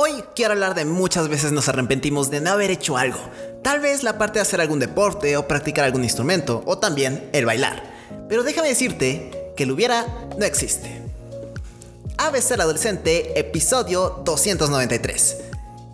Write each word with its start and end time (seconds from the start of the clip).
Hoy 0.00 0.22
quiero 0.36 0.52
hablar 0.52 0.76
de 0.76 0.84
muchas 0.84 1.26
veces 1.26 1.50
nos 1.50 1.68
arrepentimos 1.68 2.30
de 2.30 2.40
no 2.40 2.52
haber 2.52 2.70
hecho 2.70 2.96
algo. 2.96 3.18
Tal 3.64 3.80
vez 3.80 4.04
la 4.04 4.16
parte 4.16 4.38
de 4.38 4.42
hacer 4.42 4.60
algún 4.60 4.78
deporte 4.78 5.36
o 5.36 5.48
practicar 5.48 5.84
algún 5.84 6.04
instrumento 6.04 6.62
o 6.66 6.78
también 6.78 7.28
el 7.32 7.44
bailar. 7.44 7.82
Pero 8.28 8.44
déjame 8.44 8.68
decirte 8.68 9.52
que 9.56 9.64
el 9.64 9.72
hubiera 9.72 10.06
no 10.38 10.44
existe. 10.44 11.02
ABC 12.16 12.52
el 12.52 12.60
adolescente, 12.60 13.40
episodio 13.40 14.22
293. 14.24 15.36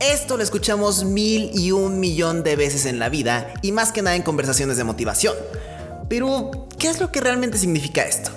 Esto 0.01 0.37
lo 0.37 0.43
escuchamos 0.43 1.05
mil 1.05 1.51
y 1.55 1.73
un 1.73 1.99
millón 1.99 2.43
de 2.43 2.57
veces 2.57 2.85
en 2.85 2.99
la 2.99 3.09
vida 3.09 3.55
y 3.63 3.73
más 3.73 3.91
que 3.91 4.03
nada 4.03 4.17
en 4.17 4.23
conversaciones 4.23 4.77
de 4.77 4.85
motivación. 4.85 5.35
Pero, 6.11 6.69
¿qué 6.79 6.89
es 6.89 7.01
lo 7.01 7.11
que 7.11 7.23
realmente 7.23 7.57
significa 7.57 8.03
esto? 8.03 8.31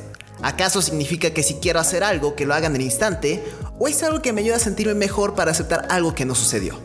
¿Acaso 0.43 0.81
significa 0.81 1.31
que 1.31 1.43
si 1.43 1.55
quiero 1.55 1.79
hacer 1.79 2.04
algo 2.04 2.36
que 2.36 2.45
lo 2.45 2.54
haga 2.54 2.68
en 2.68 2.75
el 2.75 2.83
instante? 2.83 3.43
¿O 3.79 3.87
es 3.87 4.01
algo 4.01 4.21
que 4.21 4.33
me 4.33 4.41
ayuda 4.41 4.55
a 4.55 4.59
sentirme 4.59 4.95
mejor 4.95 5.36
para 5.36 5.51
aceptar 5.51 5.85
algo 5.89 6.15
que 6.15 6.25
no 6.25 6.33
sucedió? 6.33 6.79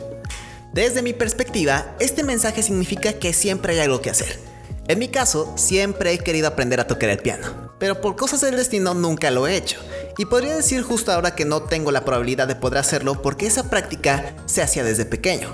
Desde 0.73 1.01
mi 1.01 1.13
perspectiva, 1.13 1.95
este 1.99 2.23
mensaje 2.23 2.61
significa 2.61 3.13
que 3.13 3.33
siempre 3.33 3.73
hay 3.73 3.79
algo 3.79 4.01
que 4.01 4.11
hacer. 4.11 4.39
En 4.87 4.99
mi 4.99 5.07
caso, 5.07 5.51
siempre 5.55 6.11
he 6.11 6.19
querido 6.19 6.47
aprender 6.47 6.79
a 6.79 6.87
tocar 6.87 7.09
el 7.09 7.17
piano, 7.17 7.73
pero 7.79 7.99
por 7.99 8.15
cosas 8.15 8.41
del 8.41 8.57
destino 8.57 8.93
nunca 8.93 9.31
lo 9.31 9.47
he 9.47 9.55
hecho. 9.55 9.79
Y 10.17 10.25
podría 10.25 10.55
decir 10.55 10.83
justo 10.83 11.11
ahora 11.11 11.35
que 11.35 11.45
no 11.45 11.63
tengo 11.63 11.91
la 11.91 12.05
probabilidad 12.05 12.47
de 12.47 12.55
poder 12.55 12.79
hacerlo 12.79 13.21
porque 13.21 13.47
esa 13.47 13.69
práctica 13.69 14.35
se 14.45 14.61
hacía 14.61 14.83
desde 14.83 15.05
pequeño. 15.05 15.49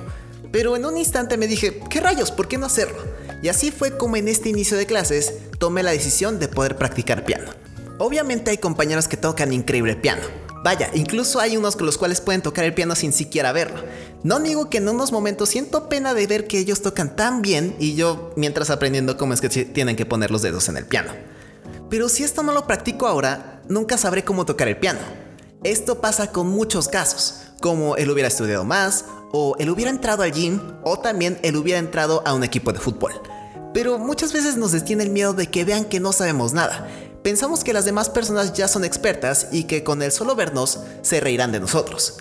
Pero 0.52 0.76
en 0.76 0.86
un 0.86 0.98
instante 0.98 1.38
me 1.38 1.48
dije, 1.48 1.80
¿qué 1.90 2.02
rayos? 2.02 2.32
¿Por 2.32 2.48
qué 2.48 2.58
no 2.58 2.66
hacerlo? 2.66 2.98
Y 3.42 3.48
así 3.48 3.72
fue 3.72 3.98
como 3.98 4.18
en 4.18 4.28
este 4.28 4.50
inicio 4.50 4.76
de 4.78 4.88
clases 4.88 5.36
tomé 5.58 5.84
la 5.84 5.92
decisión 5.92 6.40
de 6.40 6.50
poder 6.50 6.76
practicar 6.76 7.24
piano. 7.24 7.52
Obviamente 7.98 8.52
hay 8.52 8.58
compañeros 8.58 9.08
que 9.08 9.16
tocan 9.16 9.54
increíble 9.54 9.96
piano. 9.96 10.24
Vaya, 10.64 10.90
incluso 10.94 11.40
hay 11.40 11.56
unos 11.56 11.76
con 11.76 11.86
los 11.86 11.98
cuales 11.98 12.20
pueden 12.20 12.42
tocar 12.42 12.66
el 12.66 12.74
piano 12.74 12.96
sin 12.96 13.14
siquiera 13.14 13.54
verlo. 13.54 13.82
No 14.24 14.40
digo 14.40 14.70
que 14.70 14.78
en 14.78 14.90
unos 14.90 15.12
momentos 15.12 15.50
siento 15.50 15.88
pena 15.88 16.14
de 16.14 16.28
ver 16.28 16.48
que 16.48 16.60
ellos 16.60 16.82
tocan 16.82 17.16
tan 17.16 17.42
bien 17.42 17.76
y 17.80 17.96
yo 17.96 18.34
mientras 18.36 18.70
aprendiendo 18.70 19.18
cómo 19.18 19.34
es 19.34 19.40
que 19.40 19.50
tienen 19.50 19.96
que 19.96 20.06
poner 20.06 20.32
los 20.32 20.42
dedos 20.42 20.68
en 20.68 20.76
el 20.76 20.86
piano. 20.86 21.12
Pero 21.90 22.10
si 22.10 22.24
esto 22.24 22.44
no 22.44 22.52
lo 22.52 22.68
practico 22.68 23.08
ahora, 23.08 23.62
nunca 23.70 23.98
sabré 23.98 24.26
cómo 24.26 24.46
tocar 24.46 24.68
el 24.68 24.78
piano. 24.78 25.00
Esto 25.64 26.02
pasa 26.02 26.32
con 26.32 26.48
muchos 26.48 26.88
casos, 26.88 27.42
como 27.62 27.96
el 27.96 28.10
hubiera 28.12 28.28
estudiado 28.28 28.66
más, 28.66 29.06
o 29.32 29.56
el 29.60 29.70
hubiera 29.70 29.92
entrado 29.92 30.24
al 30.24 30.32
gym, 30.32 30.60
o 30.84 31.00
también 31.00 31.40
el 31.42 31.56
hubiera 31.56 31.80
entrado 31.80 32.22
a 32.26 32.34
un 32.34 32.44
equipo 32.44 32.74
de 32.74 32.80
fútbol. 32.80 33.14
Pero 33.74 33.98
muchas 33.98 34.34
veces 34.34 34.58
nos 34.58 34.72
detiene 34.72 35.04
el 35.04 35.10
miedo 35.10 35.34
de 35.34 35.48
que 35.48 35.66
vean 35.66 35.86
que 35.86 36.00
no 36.00 36.12
sabemos 36.12 36.54
nada. 36.54 36.88
Pensamos 37.24 37.66
que 37.66 37.74
las 37.74 37.84
demás 37.84 38.10
personas 38.10 38.54
ya 38.54 38.70
son 38.70 38.86
expertas 38.86 39.48
y 39.52 39.66
que 39.66 39.84
con 39.84 40.02
el 40.02 40.12
solo 40.12 40.36
vernos 40.36 40.80
se 41.02 41.20
reirán 41.20 41.52
de 41.52 41.60
nosotros. 41.60 42.20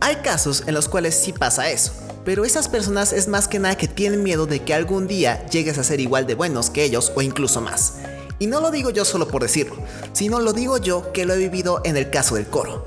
Hay 0.00 0.16
casos 0.16 0.64
en 0.66 0.74
los 0.74 0.88
cuales 0.88 1.14
sí 1.14 1.32
pasa 1.32 1.70
eso, 1.70 1.92
pero 2.24 2.44
esas 2.44 2.68
personas 2.68 3.12
es 3.12 3.28
más 3.28 3.46
que 3.46 3.60
nada 3.60 3.76
que 3.76 3.86
tienen 3.86 4.24
miedo 4.24 4.46
de 4.46 4.60
que 4.60 4.74
algún 4.74 5.06
día 5.06 5.46
llegues 5.46 5.78
a 5.78 5.84
ser 5.84 6.00
igual 6.00 6.26
de 6.26 6.34
buenos 6.34 6.68
que 6.68 6.82
ellos 6.82 7.12
o 7.14 7.22
incluso 7.22 7.60
más. 7.60 7.94
Y 8.40 8.48
no 8.48 8.60
lo 8.60 8.72
digo 8.72 8.90
yo 8.90 9.04
solo 9.04 9.28
por 9.28 9.42
decirlo, 9.42 9.76
sino 10.12 10.40
lo 10.40 10.52
digo 10.52 10.78
yo 10.78 11.12
que 11.12 11.24
lo 11.24 11.34
he 11.34 11.38
vivido 11.38 11.80
en 11.84 11.96
el 11.96 12.10
caso 12.10 12.34
del 12.34 12.48
coro. 12.48 12.86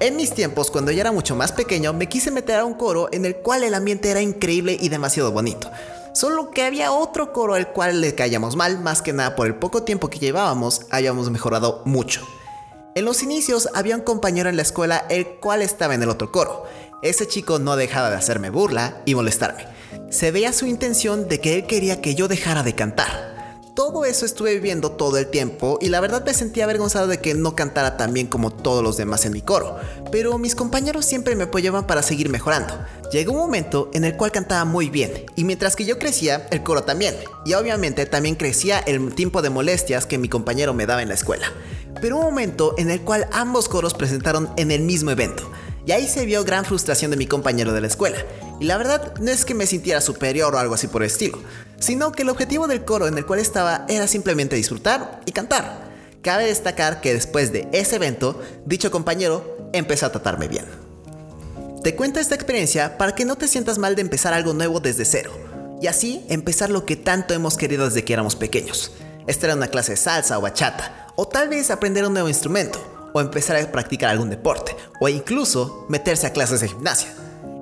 En 0.00 0.16
mis 0.16 0.34
tiempos, 0.34 0.70
cuando 0.70 0.90
yo 0.90 1.00
era 1.00 1.12
mucho 1.12 1.36
más 1.36 1.52
pequeño, 1.52 1.92
me 1.92 2.08
quise 2.08 2.30
meter 2.30 2.58
a 2.58 2.64
un 2.64 2.74
coro 2.74 3.08
en 3.12 3.24
el 3.24 3.36
cual 3.36 3.62
el 3.62 3.72
ambiente 3.72 4.10
era 4.10 4.20
increíble 4.20 4.76
y 4.78 4.88
demasiado 4.88 5.30
bonito. 5.30 5.70
Solo 6.16 6.50
que 6.50 6.62
había 6.62 6.92
otro 6.92 7.30
coro 7.30 7.52
al 7.52 7.74
cual 7.74 8.00
le 8.00 8.14
caíamos 8.14 8.56
mal, 8.56 8.78
más 8.78 9.02
que 9.02 9.12
nada 9.12 9.36
por 9.36 9.46
el 9.46 9.56
poco 9.56 9.82
tiempo 9.82 10.08
que 10.08 10.18
llevábamos, 10.18 10.86
habíamos 10.90 11.28
mejorado 11.28 11.82
mucho. 11.84 12.26
En 12.94 13.04
los 13.04 13.22
inicios 13.22 13.68
había 13.74 13.96
un 13.96 14.00
compañero 14.00 14.48
en 14.48 14.56
la 14.56 14.62
escuela 14.62 15.04
el 15.10 15.26
cual 15.40 15.60
estaba 15.60 15.94
en 15.94 16.02
el 16.02 16.08
otro 16.08 16.32
coro. 16.32 16.64
Ese 17.02 17.28
chico 17.28 17.58
no 17.58 17.76
dejaba 17.76 18.08
de 18.08 18.16
hacerme 18.16 18.48
burla 18.48 19.02
y 19.04 19.14
molestarme. 19.14 19.66
Se 20.08 20.30
veía 20.30 20.54
su 20.54 20.64
intención 20.64 21.28
de 21.28 21.38
que 21.38 21.54
él 21.54 21.66
quería 21.66 22.00
que 22.00 22.14
yo 22.14 22.28
dejara 22.28 22.62
de 22.62 22.74
cantar. 22.74 23.35
Todo 23.76 24.06
eso 24.06 24.24
estuve 24.24 24.54
viviendo 24.54 24.92
todo 24.92 25.18
el 25.18 25.26
tiempo 25.26 25.78
y 25.82 25.90
la 25.90 26.00
verdad 26.00 26.24
me 26.24 26.32
sentía 26.32 26.64
avergonzado 26.64 27.08
de 27.08 27.20
que 27.20 27.34
no 27.34 27.54
cantara 27.54 27.98
tan 27.98 28.14
bien 28.14 28.26
como 28.26 28.50
todos 28.50 28.82
los 28.82 28.96
demás 28.96 29.26
en 29.26 29.34
mi 29.34 29.42
coro, 29.42 29.76
pero 30.10 30.38
mis 30.38 30.54
compañeros 30.54 31.04
siempre 31.04 31.36
me 31.36 31.44
apoyaban 31.44 31.86
para 31.86 32.02
seguir 32.02 32.30
mejorando. 32.30 32.72
Llegó 33.12 33.32
un 33.32 33.38
momento 33.38 33.90
en 33.92 34.06
el 34.06 34.16
cual 34.16 34.32
cantaba 34.32 34.64
muy 34.64 34.88
bien 34.88 35.26
y 35.36 35.44
mientras 35.44 35.76
que 35.76 35.84
yo 35.84 35.98
crecía, 35.98 36.48
el 36.52 36.62
coro 36.62 36.84
también, 36.84 37.16
y 37.44 37.52
obviamente 37.52 38.06
también 38.06 38.36
crecía 38.36 38.78
el 38.78 39.14
tiempo 39.14 39.42
de 39.42 39.50
molestias 39.50 40.06
que 40.06 40.16
mi 40.16 40.30
compañero 40.30 40.72
me 40.72 40.86
daba 40.86 41.02
en 41.02 41.08
la 41.08 41.14
escuela. 41.14 41.52
Pero 42.00 42.16
un 42.16 42.24
momento 42.24 42.74
en 42.78 42.90
el 42.90 43.02
cual 43.02 43.28
ambos 43.30 43.68
coros 43.68 43.92
presentaron 43.92 44.48
en 44.56 44.70
el 44.70 44.80
mismo 44.80 45.10
evento, 45.10 45.50
y 45.86 45.92
ahí 45.92 46.08
se 46.08 46.26
vio 46.26 46.44
gran 46.44 46.64
frustración 46.64 47.12
de 47.12 47.16
mi 47.16 47.26
compañero 47.26 47.72
de 47.72 47.80
la 47.80 47.86
escuela. 47.86 48.18
Y 48.58 48.64
la 48.64 48.76
verdad 48.76 49.14
no 49.20 49.30
es 49.30 49.44
que 49.44 49.54
me 49.54 49.66
sintiera 49.66 50.00
superior 50.00 50.54
o 50.54 50.58
algo 50.58 50.74
así 50.74 50.88
por 50.88 51.02
el 51.02 51.06
estilo, 51.06 51.38
sino 51.78 52.10
que 52.10 52.22
el 52.22 52.28
objetivo 52.28 52.66
del 52.66 52.84
coro 52.84 53.06
en 53.06 53.16
el 53.16 53.24
cual 53.24 53.38
estaba 53.38 53.86
era 53.88 54.08
simplemente 54.08 54.56
disfrutar 54.56 55.20
y 55.26 55.32
cantar. 55.32 55.86
Cabe 56.22 56.46
destacar 56.46 57.00
que 57.00 57.14
después 57.14 57.52
de 57.52 57.68
ese 57.72 57.96
evento, 57.96 58.42
dicho 58.64 58.90
compañero 58.90 59.70
empezó 59.72 60.06
a 60.06 60.12
tratarme 60.12 60.48
bien. 60.48 60.64
Te 61.84 61.94
cuento 61.94 62.18
esta 62.18 62.34
experiencia 62.34 62.98
para 62.98 63.14
que 63.14 63.24
no 63.24 63.36
te 63.36 63.46
sientas 63.46 63.78
mal 63.78 63.94
de 63.94 64.02
empezar 64.02 64.34
algo 64.34 64.52
nuevo 64.54 64.80
desde 64.80 65.04
cero, 65.04 65.32
y 65.80 65.86
así 65.86 66.24
empezar 66.28 66.68
lo 66.68 66.84
que 66.84 66.96
tanto 66.96 67.32
hemos 67.32 67.56
querido 67.56 67.84
desde 67.84 68.04
que 68.04 68.12
éramos 68.12 68.34
pequeños. 68.34 68.90
Esta 69.28 69.46
era 69.46 69.54
una 69.54 69.68
clase 69.68 69.92
de 69.92 69.98
salsa 69.98 70.36
o 70.36 70.40
bachata, 70.40 71.06
o 71.14 71.28
tal 71.28 71.48
vez 71.48 71.70
aprender 71.70 72.04
un 72.04 72.14
nuevo 72.14 72.28
instrumento, 72.28 72.95
o 73.16 73.20
empezar 73.22 73.56
a 73.56 73.72
practicar 73.72 74.10
algún 74.10 74.28
deporte, 74.28 74.76
o 75.00 75.08
incluso 75.08 75.86
meterse 75.88 76.26
a 76.26 76.34
clases 76.34 76.60
de 76.60 76.68
gimnasia. 76.68 77.08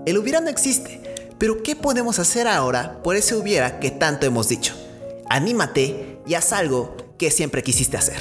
El 0.04 0.19
hubiera 0.19 0.41
no 0.41 0.48
existe, 0.50 1.28
pero 1.38 1.62
¿qué 1.62 1.76
podemos 1.76 2.19
hacer 2.19 2.48
ahora 2.48 3.00
por 3.04 3.15
ese 3.15 3.37
hubiera 3.37 3.78
que 3.78 3.92
tanto 3.92 4.26
hemos 4.26 4.48
dicho? 4.48 4.75
Anímate 5.31 6.19
y 6.26 6.34
haz 6.34 6.53
algo 6.53 6.97
que 7.19 7.31
siempre 7.31 7.62
quisiste 7.62 7.97
hacer. 7.97 8.16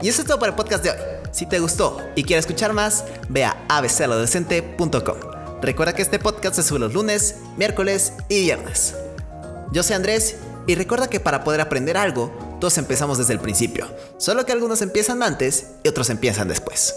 Y 0.00 0.08
eso 0.08 0.22
es 0.22 0.28
todo 0.28 0.38
para 0.38 0.50
el 0.50 0.56
podcast 0.56 0.84
de 0.84 0.90
hoy. 0.90 0.96
Si 1.32 1.44
te 1.44 1.58
gustó 1.58 2.00
y 2.14 2.22
quieres 2.22 2.46
escuchar 2.46 2.72
más, 2.72 3.02
ve 3.28 3.44
a 3.44 3.56
abcladolescente.com. 3.68 5.16
Recuerda 5.60 5.92
que 5.92 6.02
este 6.02 6.20
podcast 6.20 6.54
se 6.54 6.62
sube 6.62 6.78
los 6.78 6.94
lunes, 6.94 7.34
miércoles 7.56 8.12
y 8.28 8.42
viernes. 8.42 8.94
Yo 9.72 9.82
soy 9.82 9.96
Andrés 9.96 10.36
y 10.68 10.76
recuerda 10.76 11.10
que 11.10 11.18
para 11.18 11.42
poder 11.42 11.60
aprender 11.60 11.96
algo, 11.96 12.47
todos 12.60 12.78
empezamos 12.78 13.18
desde 13.18 13.32
el 13.32 13.40
principio, 13.40 13.86
solo 14.16 14.44
que 14.44 14.52
algunos 14.52 14.82
empiezan 14.82 15.22
antes 15.22 15.68
y 15.82 15.88
otros 15.88 16.10
empiezan 16.10 16.48
después. 16.48 16.94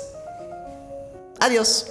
Adiós. 1.39 1.87